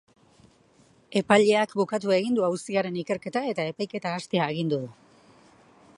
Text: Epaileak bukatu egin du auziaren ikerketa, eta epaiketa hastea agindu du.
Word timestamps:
Epaileak 1.21 1.75
bukatu 1.81 2.15
egin 2.17 2.39
du 2.39 2.47
auziaren 2.49 2.99
ikerketa, 3.03 3.45
eta 3.53 3.69
epaiketa 3.75 4.15
hastea 4.17 4.49
agindu 4.55 4.85
du. 4.87 4.93